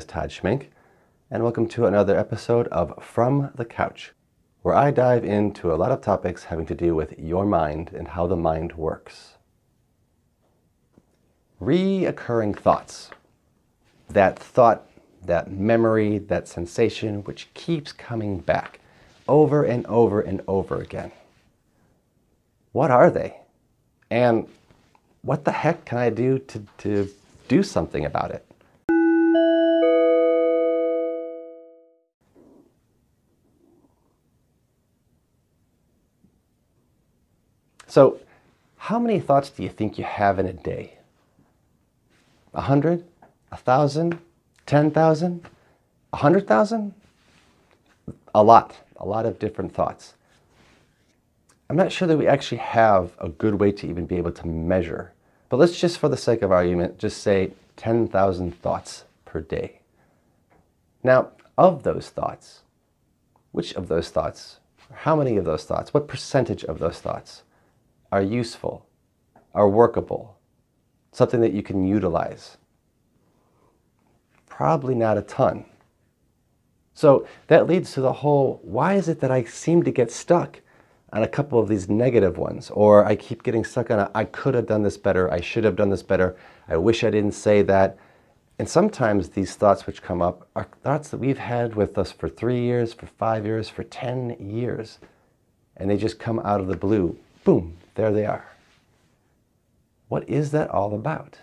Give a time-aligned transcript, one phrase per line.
[0.00, 0.68] is Todd Schmink,
[1.30, 4.12] and welcome to another episode of From the Couch,
[4.62, 8.08] where I dive into a lot of topics having to do with your mind and
[8.08, 9.34] how the mind works.
[11.60, 13.10] Reoccurring thoughts.
[14.08, 14.86] That thought,
[15.22, 18.80] that memory, that sensation which keeps coming back
[19.28, 21.12] over and over and over again.
[22.72, 23.36] What are they?
[24.08, 24.48] And
[25.20, 27.10] what the heck can I do to, to
[27.48, 28.49] do something about it?
[37.90, 38.20] So,
[38.76, 40.98] how many thoughts do you think you have in a day?
[42.54, 43.04] A hundred?
[43.50, 44.16] A thousand?
[44.64, 45.44] Ten thousand?
[46.12, 46.94] A hundred thousand?
[48.32, 48.76] A lot.
[48.98, 50.14] A lot of different thoughts.
[51.68, 54.46] I'm not sure that we actually have a good way to even be able to
[54.46, 55.12] measure.
[55.48, 59.80] But let's just, for the sake of argument, just say 10,000 thoughts per day.
[61.02, 62.60] Now, of those thoughts,
[63.50, 64.60] which of those thoughts,
[64.92, 67.42] how many of those thoughts, what percentage of those thoughts
[68.12, 68.86] are useful,
[69.54, 70.38] are workable,
[71.12, 72.56] something that you can utilize?
[74.46, 75.64] Probably not a ton.
[76.94, 80.60] So that leads to the whole why is it that I seem to get stuck
[81.12, 84.24] on a couple of these negative ones, or I keep getting stuck on a, I
[84.24, 86.36] could have done this better, I should have done this better,
[86.68, 87.98] I wish I didn't say that.
[88.58, 92.28] And sometimes these thoughts which come up are thoughts that we've had with us for
[92.28, 94.98] three years, for five years, for 10 years.
[95.78, 97.16] And they just come out of the blue.
[97.42, 98.46] Boom, there they are.
[100.08, 101.38] What is that all about?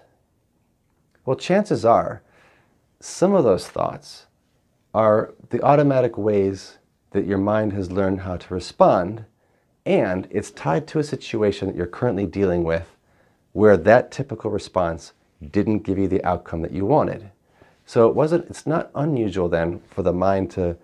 [1.23, 2.23] Well, chances are
[2.99, 4.25] some of those thoughts
[4.91, 6.79] are the automatic ways
[7.11, 9.25] that your mind has learned how to respond,
[9.85, 12.95] and it's tied to a situation that you're currently dealing with
[13.53, 15.13] where that typical response
[15.51, 17.29] didn't give you the outcome that you wanted.
[17.85, 20.75] So it wasn't it's not unusual then for the mind to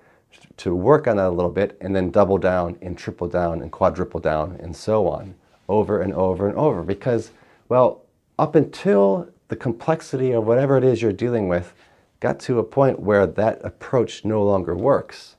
[0.58, 3.72] to work on that a little bit and then double down and triple down and
[3.72, 5.34] quadruple down and so on
[5.70, 7.32] over and over and over because
[7.70, 8.04] well
[8.38, 11.74] up until the complexity of whatever it is you're dealing with
[12.20, 15.36] got to a point where that approach no longer works.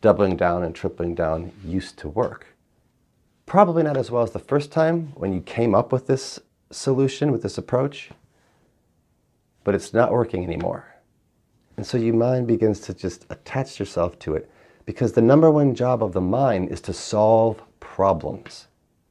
[0.00, 2.54] Doubling down and tripling down used to work.
[3.44, 6.38] Probably not as well as the first time when you came up with this
[6.70, 8.10] solution, with this approach,
[9.64, 10.94] but it's not working anymore.
[11.76, 14.50] And so your mind begins to just attach yourself to it
[14.84, 18.68] because the number one job of the mind is to solve problems.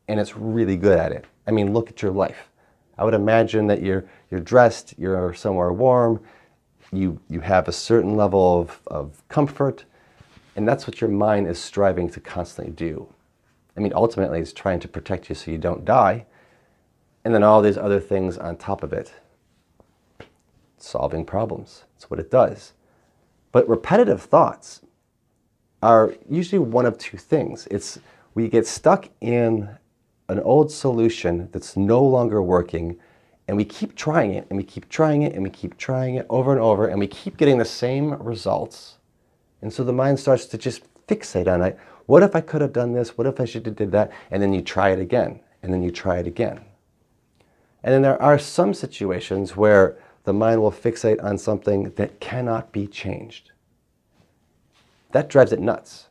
[0.07, 1.25] And it's really good at it.
[1.47, 2.49] I mean, look at your life.
[2.97, 6.21] I would imagine that you're, you're dressed, you're somewhere warm,
[6.93, 9.85] you, you have a certain level of, of comfort,
[10.55, 13.07] and that's what your mind is striving to constantly do.
[13.75, 16.25] I mean, ultimately, it's trying to protect you so you don't die,
[17.25, 19.13] and then all these other things on top of it.
[20.77, 21.83] Solving problems.
[21.93, 22.73] That's what it does.
[23.51, 24.81] But repetitive thoughts
[25.81, 27.67] are usually one of two things.
[27.71, 27.99] It's
[28.33, 29.69] we get stuck in
[30.27, 32.97] an old solution that's no longer working
[33.47, 36.25] and we keep trying it and we keep trying it and we keep trying it
[36.29, 38.97] over and over and we keep getting the same results.
[39.61, 41.77] And so the mind starts to just fixate on it.
[42.07, 43.17] What if I could have done this?
[43.17, 44.11] What if I should have did that?
[44.31, 46.61] And then you try it again and then you try it again.
[47.83, 52.71] And then there are some situations where the mind will fixate on something that cannot
[52.71, 53.51] be changed.
[55.11, 56.07] That drives it nuts.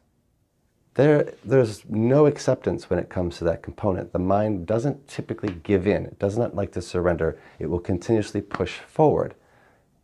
[0.95, 4.13] There, there's no acceptance when it comes to that component.
[4.13, 6.07] The mind doesn't typically give in.
[6.07, 7.37] It does not like to surrender.
[7.59, 9.35] It will continuously push forward.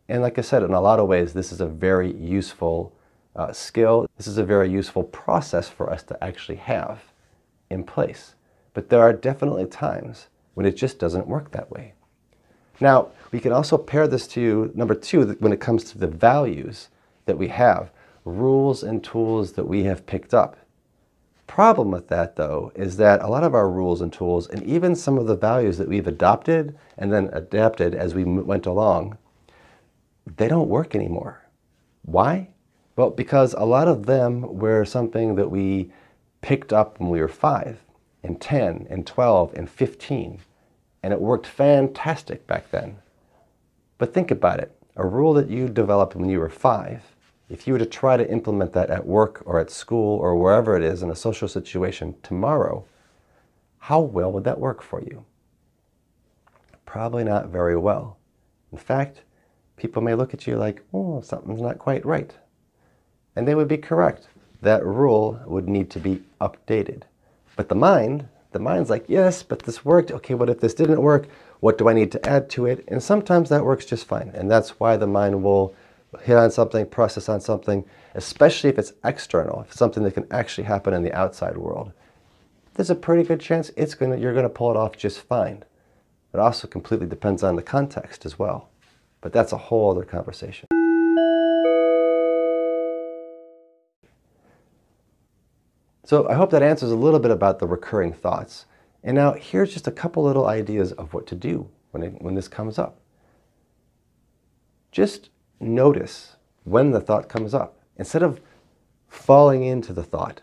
[0.09, 2.93] And like I said, in a lot of ways, this is a very useful
[3.37, 4.05] uh, skill.
[4.17, 7.01] This is a very useful process for us to actually have
[7.69, 8.35] in place.
[8.73, 11.93] But there are definitely times when it just doesn't work that way.
[12.81, 16.89] Now, we can also pair this to number two, when it comes to the values
[17.25, 17.91] that we have,
[18.25, 20.57] rules and tools that we have picked up
[21.47, 24.95] problem with that, though, is that a lot of our rules and tools, and even
[24.95, 29.17] some of the values that we've adopted and then adapted as we went along,
[30.37, 31.41] they don't work anymore.
[32.03, 32.49] Why?
[32.95, 35.91] Well, because a lot of them were something that we
[36.41, 37.79] picked up when we were five,
[38.23, 40.39] and 10, and 12, and 15,
[41.03, 42.97] and it worked fantastic back then.
[43.97, 47.15] But think about it a rule that you developed when you were five
[47.51, 50.77] if you were to try to implement that at work or at school or wherever
[50.77, 52.85] it is in a social situation tomorrow,
[53.77, 55.25] how well would that work for you?
[56.85, 58.17] Probably not very well.
[58.71, 59.23] In fact,
[59.75, 62.33] people may look at you like, oh, something's not quite right.
[63.35, 64.29] And they would be correct.
[64.61, 67.03] That rule would need to be updated.
[67.57, 70.09] But the mind, the mind's like, yes, but this worked.
[70.09, 71.27] Okay, what if this didn't work?
[71.59, 72.85] What do I need to add to it?
[72.87, 74.31] And sometimes that works just fine.
[74.33, 75.75] And that's why the mind will
[76.19, 77.85] hit on something, process on something,
[78.15, 81.93] especially if it's external, if it's something that can actually happen in the outside world,
[82.73, 85.63] there's a pretty good chance it's gonna, you're going to pull it off just fine.
[86.33, 88.69] It also completely depends on the context as well.
[89.19, 90.67] But that's a whole other conversation.
[96.03, 98.65] So I hope that answers a little bit about the recurring thoughts.
[99.03, 102.35] And now here's just a couple little ideas of what to do when, it, when
[102.35, 102.99] this comes up.
[104.91, 105.29] Just
[105.61, 107.77] notice when the thought comes up.
[107.97, 108.41] Instead of
[109.07, 110.41] falling into the thought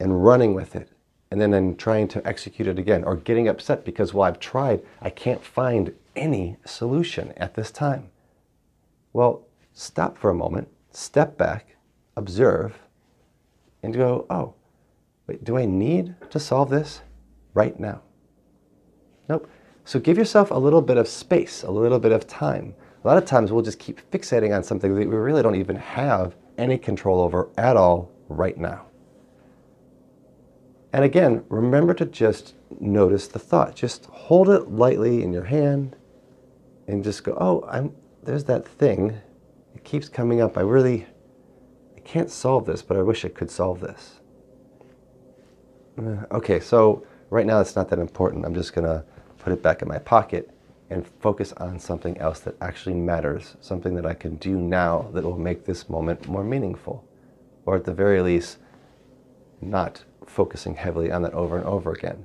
[0.00, 0.90] and running with it
[1.30, 4.82] and then, then trying to execute it again or getting upset because, well, I've tried,
[5.00, 8.10] I can't find any solution at this time.
[9.12, 11.76] Well, stop for a moment, step back,
[12.16, 12.78] observe,
[13.82, 14.54] and go, oh,
[15.26, 17.02] wait, do I need to solve this
[17.54, 18.02] right now?
[19.28, 19.48] Nope.
[19.84, 22.74] So give yourself a little bit of space, a little bit of time.
[23.06, 25.76] A lot of times we'll just keep fixating on something that we really don't even
[25.76, 28.86] have any control over at all right now.
[30.92, 33.76] And again, remember to just notice the thought.
[33.76, 35.94] Just hold it lightly in your hand
[36.88, 37.94] and just go, oh, I'm,
[38.24, 39.16] there's that thing.
[39.76, 40.58] It keeps coming up.
[40.58, 41.06] I really,
[41.96, 44.18] I can't solve this, but I wish I could solve this.
[45.96, 48.44] Uh, okay, so right now it's not that important.
[48.44, 49.04] I'm just going to
[49.38, 50.50] put it back in my pocket
[50.90, 55.24] and focus on something else that actually matters, something that I can do now that
[55.24, 57.04] will make this moment more meaningful,
[57.64, 58.58] or at the very least,
[59.60, 62.24] not focusing heavily on that over and over again.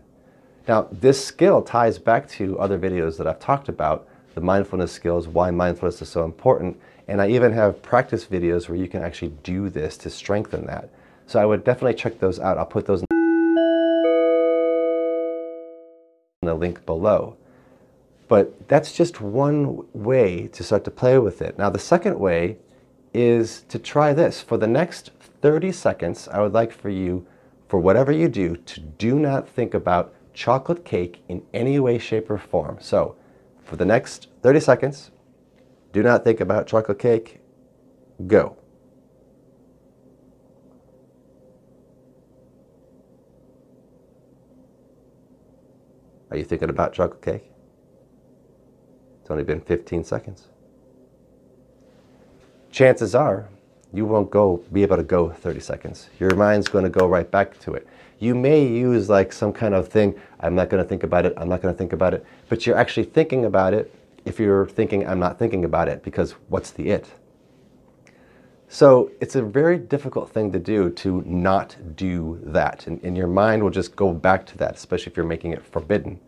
[0.68, 5.28] Now, this skill ties back to other videos that I've talked about, the mindfulness skills,
[5.28, 9.34] why mindfulness is so important, and I even have practice videos where you can actually
[9.44, 10.90] do this to strengthen that.
[11.26, 12.58] So I would definitely check those out.
[12.58, 13.08] I'll put those in
[16.44, 17.38] the link below.
[18.32, 21.58] But that's just one way to start to play with it.
[21.58, 22.60] Now, the second way
[23.14, 24.40] is to try this.
[24.40, 25.12] For the next
[25.42, 27.28] 30 seconds, I would like for you,
[27.68, 32.32] for whatever you do, to do not think about chocolate cake in any way, shape,
[32.32, 32.78] or form.
[32.80, 33.18] So,
[33.66, 35.12] for the next 30 seconds,
[35.92, 37.42] do not think about chocolate cake.
[38.28, 38.56] Go.
[46.30, 47.51] Are you thinking about chocolate cake?
[49.32, 50.50] It's only been 15 seconds.
[52.70, 53.48] Chances are
[53.94, 56.10] you won't go be able to go 30 seconds.
[56.20, 57.88] Your mind's going to go right back to it.
[58.20, 61.34] You may use like some kind of thing, I'm not going to think about it,
[61.38, 63.96] I'm not going to think about it, but you're actually thinking about it
[64.26, 67.10] if you're thinking I'm not thinking about it because what's the it?
[68.68, 72.86] So it's a very difficult thing to do to not do that.
[72.86, 75.66] And, and your mind will just go back to that, especially if you're making it
[75.66, 76.20] forbidden.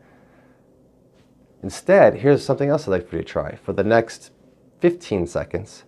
[1.63, 3.55] Instead, here's something else I'd like for you to try.
[3.55, 4.31] For the next
[4.81, 5.85] 15 seconds,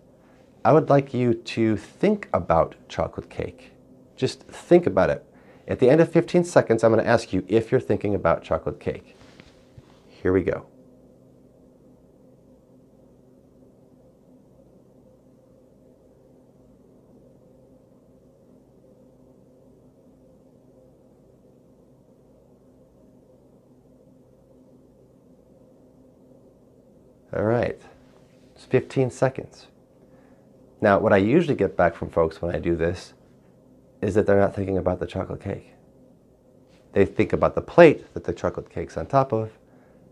[0.64, 3.74] I would like you to think about chocolate cake.
[4.16, 5.26] Just think about it.
[5.68, 8.42] At the end of 15 seconds, I'm going to ask you if you're thinking about
[8.42, 9.18] chocolate cake.
[10.08, 10.66] Here we go.
[27.36, 27.78] All right,
[28.56, 29.68] it's 15 seconds.
[30.80, 33.14] Now, what I usually get back from folks when I do this
[34.02, 35.74] is that they're not thinking about the chocolate cake.
[36.94, 39.52] They think about the plate that the chocolate cake's on top of.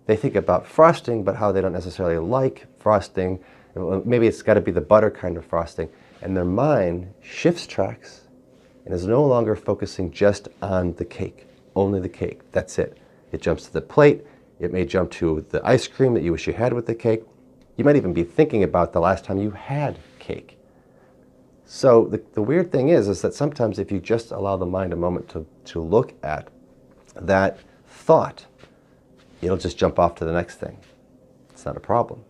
[0.05, 3.39] They think about frosting, but how they don't necessarily like frosting.
[3.73, 5.89] Maybe it's got to be the butter kind of frosting.
[6.21, 8.27] And their mind shifts tracks
[8.83, 12.41] and is no longer focusing just on the cake, only the cake.
[12.51, 12.97] That's it.
[13.31, 14.25] It jumps to the plate,
[14.63, 17.23] it may jump to the ice cream that you wish you had with the cake.
[17.75, 20.57] You might even be thinking about the last time you had cake.
[21.65, 24.93] So the, the weird thing is, is that sometimes if you just allow the mind
[24.93, 26.49] a moment to, to look at
[27.15, 28.45] that thought,
[29.41, 30.77] it'll just jump off to the next thing.
[31.51, 32.23] It's not a problem.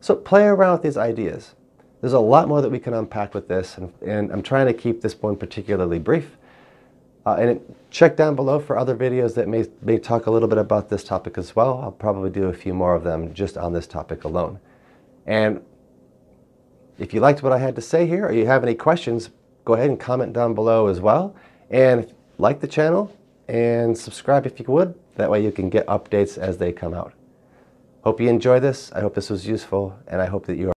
[0.00, 1.54] So play around with these ideas.
[2.00, 4.72] There's a lot more that we can unpack with this, and, and I'm trying to
[4.72, 6.37] keep this one particularly brief.
[7.28, 10.56] Uh, and check down below for other videos that may, may talk a little bit
[10.56, 11.78] about this topic as well.
[11.82, 14.58] I'll probably do a few more of them just on this topic alone.
[15.26, 15.60] And
[16.98, 19.28] if you liked what I had to say here or you have any questions,
[19.66, 21.36] go ahead and comment down below as well.
[21.68, 23.14] And like the channel
[23.46, 24.94] and subscribe if you would.
[25.16, 27.12] That way you can get updates as they come out.
[28.04, 28.90] Hope you enjoy this.
[28.92, 30.77] I hope this was useful and I hope that you are